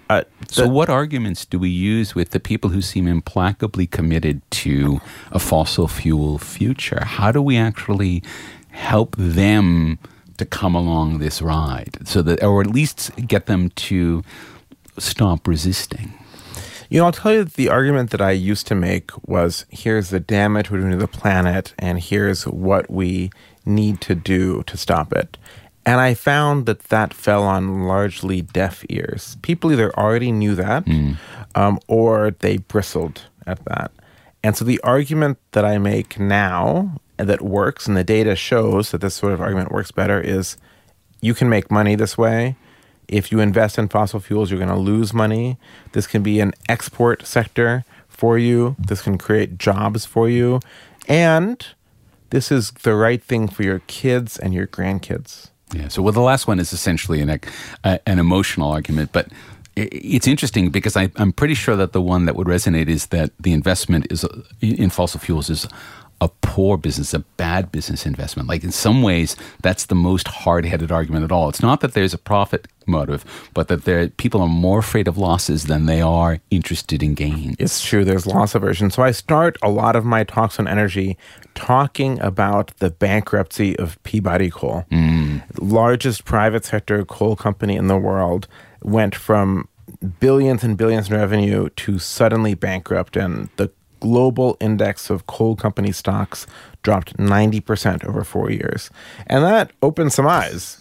[0.09, 4.99] Uh, So, what arguments do we use with the people who seem implacably committed to
[5.31, 7.03] a fossil fuel future?
[7.03, 8.21] How do we actually
[8.69, 9.97] help them
[10.38, 14.24] to come along this ride, so that, or at least get them to
[14.98, 16.13] stop resisting?
[16.89, 20.10] You know, I'll tell you that the argument that I used to make was here's
[20.10, 23.32] the damage we're doing to the planet, and here's what we
[23.65, 25.38] need to do to stop it.
[25.86, 29.38] And I found that that fell on largely deaf ears.
[29.41, 30.88] People either already knew that
[31.54, 33.91] um, or they bristled at that.
[34.43, 39.01] And so the argument that I make now that works, and the data shows that
[39.01, 40.58] this sort of argument works better, is
[41.21, 42.56] you can make money this way.
[43.08, 45.58] If you invest in fossil fuels, you're going to lose money.
[45.91, 48.75] This can be an export sector for you.
[48.80, 50.60] This can create jobs for you.
[51.08, 51.65] And
[52.32, 55.49] this is the right thing for your kids and your grandkids.
[55.73, 55.88] Yeah.
[55.89, 57.39] So, well, the last one is essentially an
[57.84, 59.28] uh, an emotional argument, but
[59.75, 63.32] it's interesting because I, I'm pretty sure that the one that would resonate is that
[63.39, 65.67] the investment is uh, in fossil fuels is
[66.21, 68.47] a poor business, a bad business investment.
[68.47, 71.49] Like in some ways, that's the most hard-headed argument at all.
[71.49, 75.17] It's not that there's a profit motive, but that there people are more afraid of
[75.17, 77.56] losses than they are interested in gain.
[77.60, 78.91] It's true, there's loss aversion.
[78.91, 81.17] So I start a lot of my talks on energy
[81.56, 84.86] talking about the bankruptcy of Peabody Coal.
[84.91, 85.43] Mm.
[85.60, 88.47] Largest private sector coal company in the world
[88.82, 89.67] went from
[90.19, 93.71] billions and billions in revenue to suddenly bankrupt and the
[94.06, 96.46] global index of coal company stocks
[96.84, 98.91] dropped 90% over 4 years.
[99.28, 100.78] And that opened some eyes.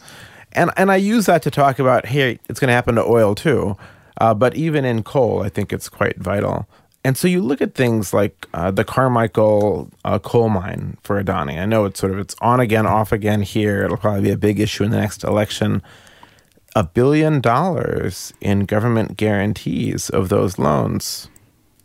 [0.52, 3.34] And and I use that to talk about hey, it's going to happen to oil
[3.34, 3.76] too.
[4.20, 6.68] Uh, but even in coal, I think it's quite vital.
[7.06, 11.60] And so you look at things like uh, the Carmichael uh, coal mine for Adani.
[11.60, 13.84] I know it's sort of it's on again, off again here.
[13.84, 15.82] It'll probably be a big issue in the next election.
[16.76, 21.28] A billion dollars in government guarantees of those loans.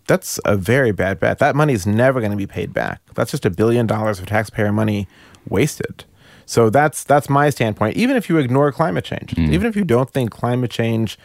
[0.09, 1.37] That's a very bad bet.
[1.37, 2.99] That money is never going to be paid back.
[3.13, 5.07] That's just a billion dollars of taxpayer money
[5.47, 6.03] wasted.
[6.47, 7.95] So that's that's my standpoint.
[7.95, 9.51] Even if you ignore climate change, mm.
[9.51, 11.19] even if you don't think climate change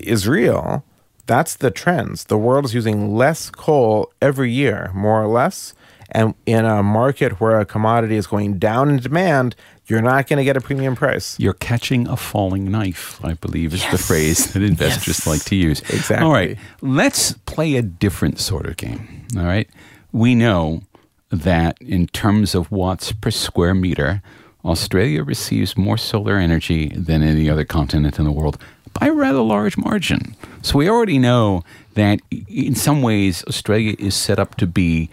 [0.00, 0.84] is real,
[1.26, 2.24] that's the trends.
[2.24, 5.72] The world is using less coal every year, more or less.
[6.10, 9.54] And in a market where a commodity is going down in demand,
[9.86, 11.38] you're not going to get a premium price.
[11.38, 15.26] You're catching a falling knife, I believe is the phrase that investors Yes.
[15.26, 15.80] like to use.
[15.80, 16.24] Exactly.
[16.26, 19.26] All right, let's play a different sort of game.
[19.36, 19.68] All right.
[20.12, 20.82] We know
[21.30, 24.22] that in terms of watts per square meter,
[24.64, 28.58] Australia receives more solar energy than any other continent in the world
[28.98, 30.34] by a rather large margin.
[30.62, 31.62] So we already know
[31.94, 35.10] that in some ways, Australia is set up to be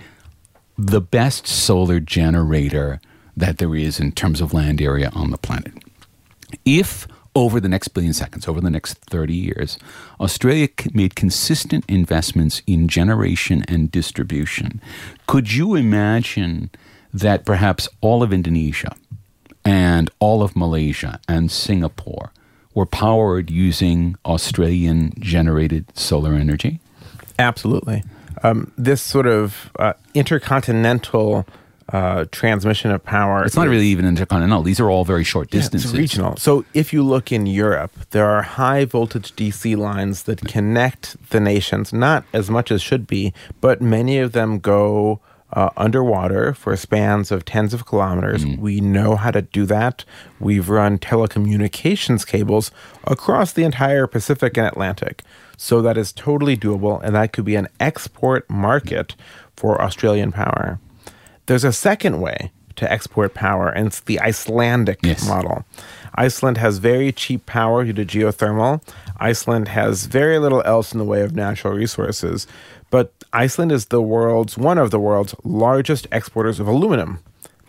[0.77, 2.99] the best solar generator
[3.35, 5.73] that there is in terms of land area on the planet.
[6.63, 9.77] If over the next billion seconds, over the next 30 years,
[10.19, 14.81] Australia made consistent investments in generation and distribution,
[15.27, 16.69] could you imagine
[17.13, 18.95] that perhaps all of Indonesia
[19.65, 22.31] and all of Malaysia and Singapore
[22.73, 26.79] were powered using Australian generated solar energy?
[27.37, 28.03] Absolutely.
[28.43, 31.45] Um, this sort of uh, intercontinental
[31.89, 33.43] uh, transmission of power.
[33.43, 34.63] It's not really even intercontinental.
[34.63, 35.91] These are all very short Yeah, distances.
[35.91, 36.35] It's regional.
[36.37, 41.39] So if you look in Europe, there are high voltage DC lines that connect the
[41.39, 45.19] nations, not as much as should be, but many of them go
[45.53, 48.45] uh, underwater for spans of tens of kilometers.
[48.45, 50.03] We know how to do that.
[50.39, 52.71] We've run telecommunications cables
[53.05, 55.21] across the entire Pacific and Atlantic.
[55.57, 59.15] So that is totally doable, and that could be an export market
[59.55, 60.79] for Australian power.
[61.45, 65.27] There's a second way to export power, and it's the Icelandic Yes.
[65.27, 65.63] model.
[66.15, 68.81] Iceland has very cheap power due to geothermal.
[69.17, 72.47] Iceland has very little else in the way of natural resources,
[72.89, 77.19] but Iceland is the world's one of the world's largest exporters of aluminum.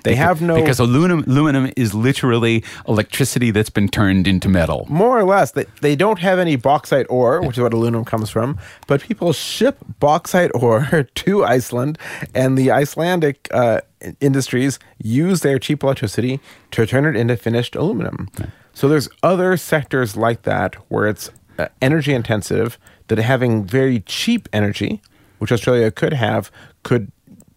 [0.07, 4.87] They have no because aluminum, aluminum is literally electricity that's been turned into metal.
[4.89, 8.31] more or less they, they don't have any bauxite ore which is what aluminum comes
[8.31, 11.99] from but people ship bauxite ore to iceland
[12.35, 13.81] and the icelandic uh,
[14.21, 16.39] industries use their cheap electricity
[16.71, 18.29] to turn it into finished aluminum
[18.73, 22.79] so there's other sectors like that where it's uh, energy intensive
[23.09, 25.03] that having very cheap energy
[25.39, 26.51] which australia could have
[26.85, 27.11] could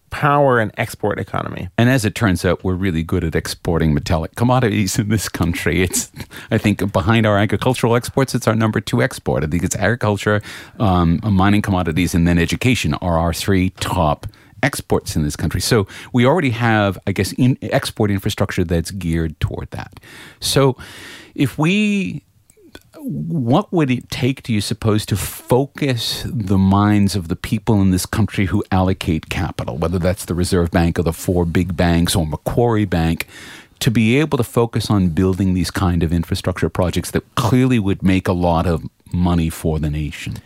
[0.10, 4.36] power and export economy And as it turns out, we're really good at exporting metallic
[4.36, 5.82] commodities in this country.
[5.82, 6.12] It's,
[6.51, 9.43] I think, behind our agricultural exports, it's our number two export.
[9.43, 10.41] I think it's agriculture,
[10.80, 14.28] um, mining commodities, and then education are our three top
[14.62, 15.62] exports in this country.
[15.62, 19.99] So we already have, I guess, in, export infrastructure that's geared toward that.
[20.39, 20.76] So
[21.36, 22.24] if we
[22.95, 27.91] what would it take, do you suppose, to focus the minds of the people in
[27.91, 32.15] this country who allocate capital, whether that's the Reserve Bank or the four big banks
[32.15, 33.27] or Macquarie Bank,
[33.79, 38.03] to be able to focus on building these kind of infrastructure projects that clearly would
[38.03, 38.83] make a lot of
[39.13, 40.37] money for the nation?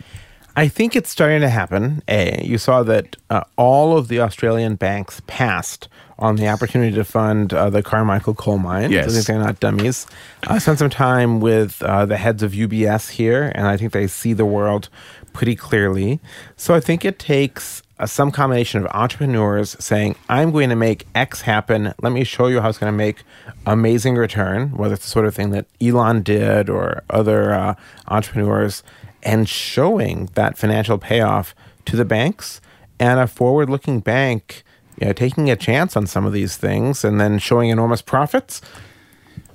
[0.55, 2.03] I think it's starting to happen.
[2.07, 5.87] A, you saw that uh, all of the Australian banks passed
[6.23, 8.91] on the opportunity to fund uh, the Carmichael coal mine.
[8.91, 9.09] Yes.
[9.09, 10.07] I think they're not dummies.
[10.47, 14.07] I spent some time with uh, the heads of UBS here, and I think they
[14.07, 14.87] see the world
[15.33, 16.21] pretty clearly.
[16.55, 21.05] So I think it takes uh, some combination of entrepreneurs saying, I'm going to make
[21.13, 21.93] X happen.
[22.01, 23.23] Let me show you how it's going to make
[23.65, 27.75] amazing return, whether it's the sort of thing that Elon did or other uh,
[28.07, 28.81] entrepreneurs,
[29.23, 31.53] and showing that financial payoff
[31.83, 32.61] to the banks
[32.97, 34.63] and a forward looking bank
[35.03, 38.61] you know, taking a chance on some of these things and then showing enormous profits.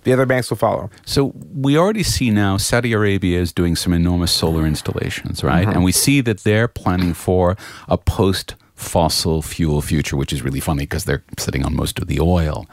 [0.02, 0.90] The other banks will follow.
[1.06, 5.66] So we already see now Saudi Arabia is doing some enormous solar installations, right?
[5.66, 5.70] Mm-hmm.
[5.70, 7.56] And we see that they're planning for
[7.88, 12.06] a post fossil fuel future, which is really funny because they're sitting on most of
[12.06, 12.66] the oil.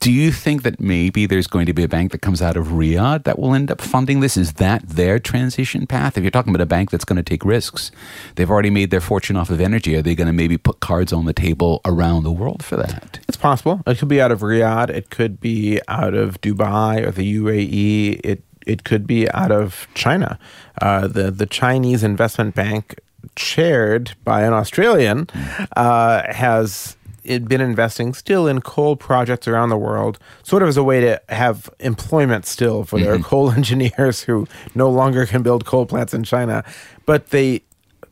[0.00, 2.66] Do you think that maybe there's going to be a bank that comes out of
[2.68, 4.36] Riyadh that will end up funding this?
[4.36, 6.18] Is that their transition path?
[6.18, 7.92] If you're talking about a bank that's going to take risks,
[8.34, 9.94] they've already made their fortune off of energy.
[9.94, 13.20] Are they going to maybe put cards on the table around the world for that?
[13.28, 13.80] It's possible.
[13.86, 14.90] It could be out of Riyadh.
[14.90, 18.20] It could be out of Dubai or the UAE.
[18.24, 20.38] It it could be out of China.
[20.80, 22.98] Uh, the the Chinese investment bank,
[23.36, 25.28] chaired by an Australian,
[25.76, 30.76] uh, has it been investing still in coal projects around the world, sort of as
[30.76, 35.64] a way to have employment still for their coal engineers who no longer can build
[35.64, 36.64] coal plants in China.
[37.06, 37.62] But they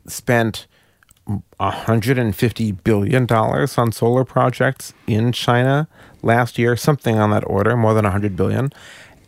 [0.06, 0.66] spent
[1.58, 5.88] 150 billion dollars on solar projects in China
[6.22, 8.70] last year, something on that order, more than 100 billion.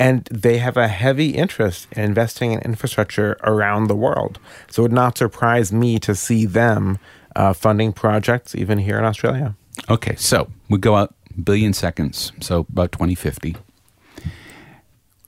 [0.03, 4.39] And they have a heavy interest in investing in infrastructure around the world.
[4.69, 6.99] So it would not surprise me to see them
[7.37, 9.55] uh, funding projects even here in Australia.
[9.89, 13.57] Okay, so we go out billion seconds, so about 2050.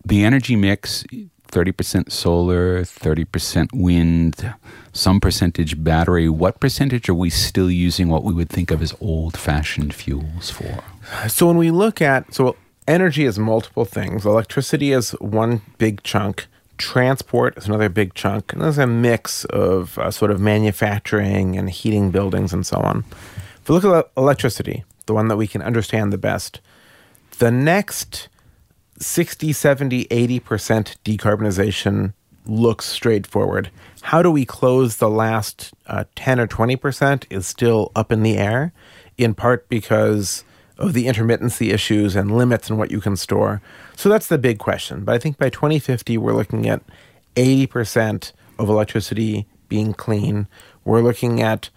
[0.04, 1.04] The energy mix
[1.54, 4.54] 30% solar, 30% wind,
[4.92, 6.28] some percentage battery.
[6.28, 10.50] What percentage are we still using what we would think of as old fashioned fuels
[10.50, 10.82] for?
[11.28, 12.56] So when we look at so
[12.86, 14.24] energy is multiple things.
[14.24, 16.46] Electricity is one big chunk.
[16.76, 18.52] Transport is another big chunk.
[18.52, 23.04] And there's a mix of uh, sort of manufacturing and heating buildings and so on.
[23.62, 26.60] If we look at electricity, the one that we can understand the best,
[27.38, 28.28] the next
[28.98, 30.40] 60, 70, 80%
[31.04, 32.12] decarbonization
[32.46, 33.70] looks straightforward.
[34.02, 38.36] How do we close the last uh, 10 or 20% is still up in the
[38.36, 38.72] air,
[39.16, 40.44] in part because
[40.78, 43.62] of the intermittency issues and limits and what you can store.
[43.96, 45.04] So that's the big question.
[45.04, 46.82] But I think by 2050, we're looking at
[47.36, 50.46] 80% of electricity being clean.
[50.84, 51.70] We're looking at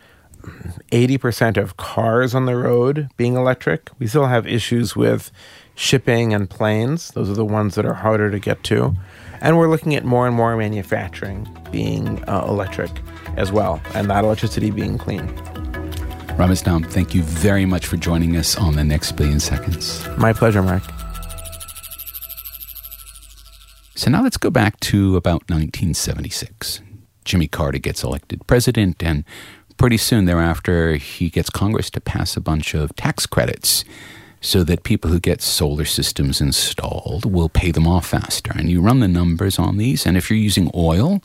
[0.91, 3.89] 80% of cars on the road being electric.
[3.99, 5.31] We still have issues with
[5.75, 7.11] shipping and planes.
[7.11, 8.95] Those are the ones that are harder to get to.
[9.41, 12.91] And we're looking at more and more manufacturing being uh, electric
[13.35, 15.27] as well, and that electricity being clean.
[16.37, 20.07] Ramez Naam, thank you very much for joining us on the next billion seconds.
[20.17, 20.83] My pleasure, Mark.
[23.95, 26.81] So now let's go back to about 1976.
[27.25, 29.23] Jimmy Carter gets elected president, and
[29.77, 33.83] pretty soon thereafter, he gets Congress to pass a bunch of tax credits
[34.39, 38.51] so that people who get solar systems installed will pay them off faster.
[38.55, 41.23] And you run the numbers on these, and if you're using oil,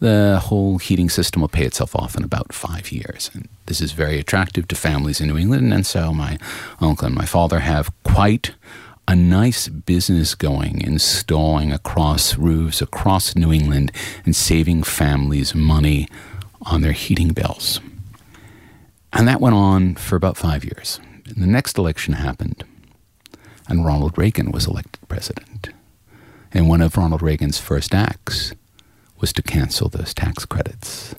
[0.00, 3.30] the whole heating system will pay itself off in about five years.
[3.34, 5.72] And this is very attractive to families in New England.
[5.72, 6.38] And so my
[6.80, 8.54] uncle and my father have quite
[9.08, 13.90] a nice business going, installing across roofs across New England
[14.24, 16.08] and saving families money
[16.62, 17.80] on their heating bills.
[19.12, 21.00] And that went on for about five years.
[21.26, 22.64] And the next election happened,
[23.66, 25.70] and Ronald Reagan was elected president.
[26.52, 28.52] And one of Ronald Reagan's first acts
[29.20, 31.14] was to cancel those tax credits.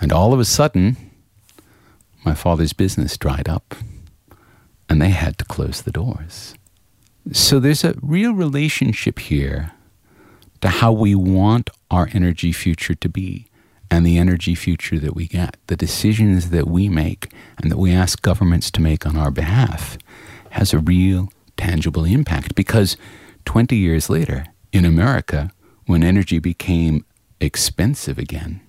[0.00, 0.96] And all of a sudden,
[2.24, 3.74] my father's business dried up,
[4.88, 6.54] and they had to close the doors.
[7.32, 9.72] So there's a real relationship here
[10.60, 13.46] to how we want our energy future to be
[13.90, 17.92] and the energy future that we get, the decisions that we make and that we
[17.92, 19.96] ask governments to make on our behalf,
[20.50, 22.54] has a real tangible impact.
[22.54, 22.96] Because
[23.44, 25.50] 20 years later, in America,
[25.86, 27.04] when energy became
[27.40, 28.60] expensive again,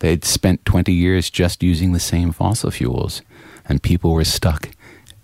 [0.00, 3.22] they'd spent 20 years just using the same fossil fuels,
[3.68, 4.70] and people were stuck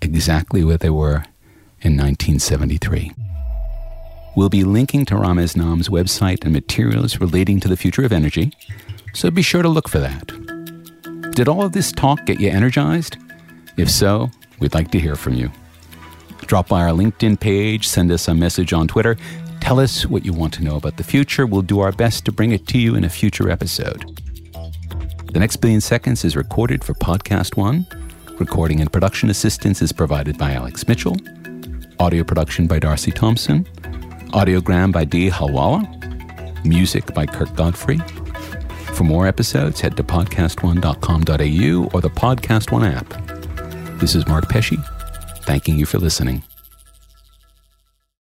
[0.01, 1.25] exactly where they were
[1.81, 3.13] in 1973.
[4.35, 8.53] We'll be linking to Ramez Naam's website and materials relating to the future of energy,
[9.13, 10.33] so be sure to look for that.
[11.35, 13.17] Did all of this talk get you energized?
[13.77, 15.51] If so, we'd like to hear from you.
[16.47, 19.17] Drop by our LinkedIn page, send us a message on Twitter,
[19.63, 21.47] tell us what you want to know about the future.
[21.47, 24.21] We'll do our best to bring it to you in a future episode.
[25.33, 27.87] The next billion seconds is recorded for Podcast One.
[28.41, 31.17] Recording and production assistance is provided by Alex Mitchell.
[32.01, 33.63] Audio production by Darcy Thompson.
[34.35, 35.87] Audiogram by Dee Halwala.
[36.65, 37.99] Music by Kirk Godfrey.
[38.95, 43.09] For more episodes, head to podcastone.com.au or the Podcast One app.
[44.01, 44.77] This is Mark Pesce,
[45.45, 46.43] thanking you for listening.